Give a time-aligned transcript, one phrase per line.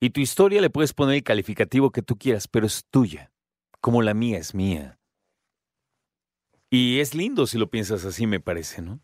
[0.00, 3.32] Y tu historia le puedes poner el calificativo que tú quieras, pero es tuya,
[3.80, 4.98] como la mía es mía.
[6.70, 9.00] Y es lindo si lo piensas así, me parece, ¿no?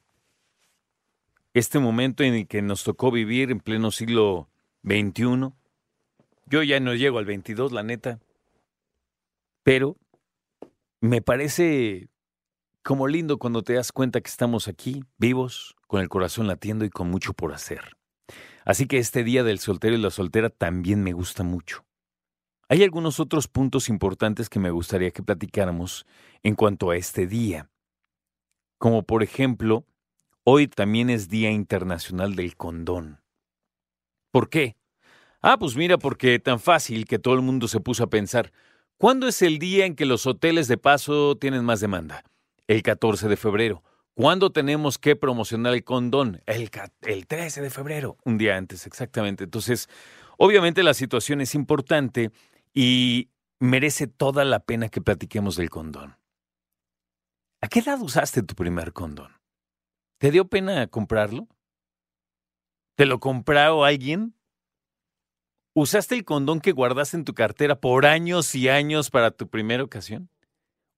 [1.57, 4.51] Este momento en el que nos tocó vivir en pleno siglo
[4.85, 5.55] XXI,
[6.45, 8.21] yo ya no llego al 22, la neta,
[9.63, 9.97] pero
[11.01, 12.11] me parece
[12.83, 16.91] como lindo cuando te das cuenta que estamos aquí, vivos, con el corazón latiendo y
[16.91, 17.97] con mucho por hacer.
[18.67, 21.87] Así que este día del soltero y la soltera también me gusta mucho.
[22.69, 26.07] Hay algunos otros puntos importantes que me gustaría que platicáramos
[26.43, 27.71] en cuanto a este día.
[28.77, 29.87] Como por ejemplo,
[30.47, 33.21] hoy también es Día Internacional del Condón.
[34.31, 34.77] ¿Por qué?
[35.43, 38.53] Ah, pues mira, porque tan fácil que todo el mundo se puso a pensar,
[38.97, 42.23] ¿cuándo es el día en que los hoteles de paso tienen más demanda?
[42.67, 43.83] el 14 de febrero.
[44.15, 46.41] ¿Cuándo tenemos que promocionar el condón?
[46.47, 46.71] El,
[47.03, 49.45] el 13 de febrero, un día antes, exactamente.
[49.45, 49.89] Entonces,
[50.39, 52.31] obviamente la situación es importante
[52.73, 53.29] y
[53.61, 56.17] merece toda la pena que platiquemos del condón.
[57.61, 59.33] ¿A qué edad usaste tu primer condón?
[60.19, 61.47] ¿Te dio pena comprarlo?
[62.97, 64.35] ¿Te lo compró alguien?
[65.75, 69.85] ¿Usaste el condón que guardaste en tu cartera por años y años para tu primera
[69.85, 70.31] ocasión?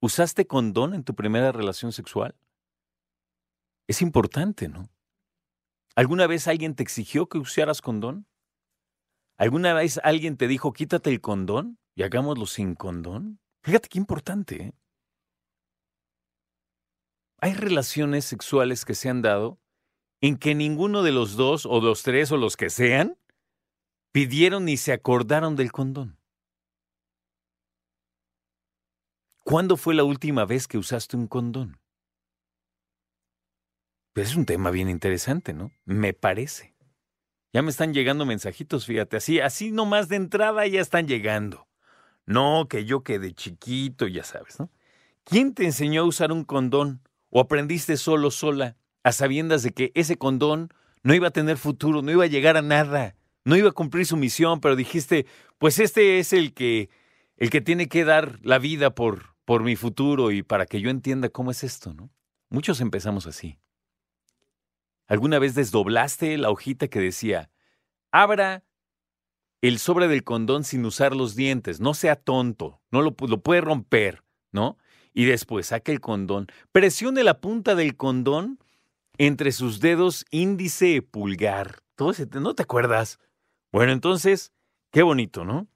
[0.01, 2.37] ¿Usaste condón en tu primera relación sexual?
[3.89, 4.89] Es importante, ¿no?
[5.97, 8.29] ¿Alguna vez alguien te exigió que usaras condón?
[9.37, 13.41] ¿Alguna vez alguien te dijo quítate el condón y hagámoslo sin condón?
[13.65, 14.63] Fíjate qué importante.
[14.63, 14.73] ¿eh?
[17.41, 19.61] Hay relaciones sexuales que se han dado
[20.21, 23.17] en que ninguno de los dos o los tres o los que sean
[24.13, 26.19] pidieron ni se acordaron del condón.
[29.45, 31.81] ¿Cuándo fue la última vez que usaste un condón?
[34.13, 35.71] Pues es un tema bien interesante, ¿no?
[35.85, 36.75] Me parece.
[37.53, 41.69] Ya me están llegando mensajitos, fíjate, así, así nomás de entrada ya están llegando.
[42.27, 44.71] No, que yo que de chiquito, ya sabes, ¿no?
[45.25, 47.01] ¿Quién te enseñó a usar un condón?
[47.31, 50.71] ¿O aprendiste solo, sola, a sabiendas de que ese condón
[51.03, 54.07] no iba a tener futuro, no iba a llegar a nada, no iba a cumplir
[54.07, 55.27] su misión, pero dijiste,
[55.59, 56.91] pues este es el que,
[57.37, 60.91] el que tiene que dar la vida por, por mi futuro y para que yo
[60.91, 62.11] entienda cómo es esto, ¿no?
[62.51, 63.59] Muchos empezamos así.
[65.07, 67.51] ¿Alguna vez desdoblaste la hojita que decía,
[68.11, 68.65] abra
[69.63, 73.61] el sobre del condón sin usar los dientes, no sea tonto, no lo, lo puede
[73.61, 74.23] romper,
[74.53, 74.79] ¿no?
[75.19, 78.61] Y después saque el condón, presione la punta del condón
[79.17, 81.83] entre sus dedos índice y pulgar.
[82.35, 83.19] ¿No te acuerdas?
[83.73, 84.53] Bueno, entonces,
[84.93, 85.67] qué bonito, ¿no?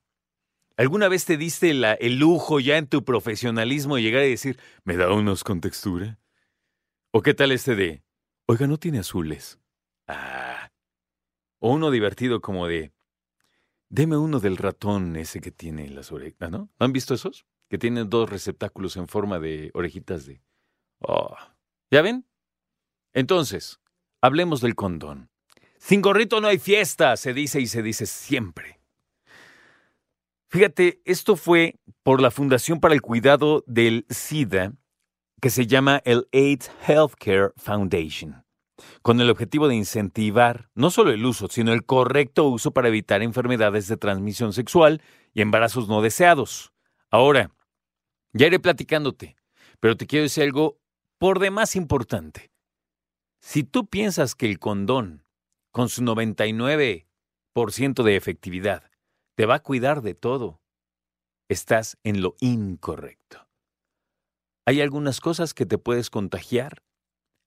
[0.77, 4.97] ¿Alguna vez te diste el lujo ya en tu profesionalismo de llegar y decir, ¿me
[4.97, 6.21] da unos con textura?
[7.11, 8.05] ¿O qué tal este de,
[8.47, 9.59] oiga, no tiene azules?
[10.07, 10.71] Ah.
[11.59, 12.93] O uno divertido como de,
[13.89, 16.71] deme uno del ratón ese que tiene las orejas, ¿no?
[16.79, 17.45] ¿Han visto esos?
[17.73, 20.43] Que tienen dos receptáculos en forma de orejitas de...
[20.99, 21.35] Oh.
[21.91, 22.27] ¿Ya ven?
[23.15, 23.81] Entonces,
[24.21, 25.31] hablemos del condón.
[25.79, 28.79] Sin gorrito no hay fiesta, se dice y se dice siempre.
[30.51, 34.75] Fíjate, esto fue por la Fundación para el Cuidado del SIDA,
[35.41, 38.45] que se llama el AIDS Healthcare Foundation,
[39.01, 43.23] con el objetivo de incentivar no solo el uso, sino el correcto uso para evitar
[43.23, 45.01] enfermedades de transmisión sexual
[45.33, 46.75] y embarazos no deseados.
[47.11, 47.51] Ahora,
[48.33, 49.37] ya iré platicándote,
[49.81, 50.81] pero te quiero decir algo
[51.19, 52.51] por demás importante.
[53.41, 55.25] Si tú piensas que el condón,
[55.71, 58.91] con su 99% de efectividad,
[59.35, 60.61] te va a cuidar de todo,
[61.49, 63.49] estás en lo incorrecto.
[64.67, 66.83] Hay algunas cosas que te puedes contagiar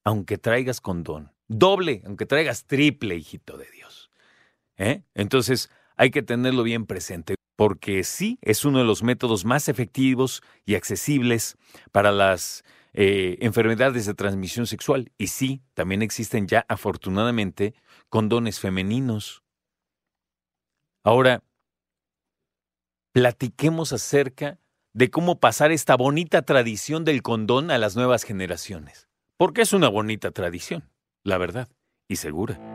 [0.05, 1.33] aunque traigas condón.
[1.47, 4.11] Doble, aunque traigas triple, hijito de Dios.
[4.77, 5.03] ¿Eh?
[5.13, 10.43] Entonces, hay que tenerlo bien presente, porque sí es uno de los métodos más efectivos
[10.65, 11.57] y accesibles
[11.91, 12.63] para las
[12.93, 15.11] eh, enfermedades de transmisión sexual.
[15.17, 17.73] Y sí, también existen ya, afortunadamente,
[18.09, 19.43] condones femeninos.
[21.03, 21.43] Ahora,
[23.13, 24.59] platiquemos acerca
[24.93, 29.07] de cómo pasar esta bonita tradición del condón a las nuevas generaciones.
[29.37, 30.89] Porque es una bonita tradición,
[31.23, 31.67] la verdad,
[32.07, 32.74] y segura.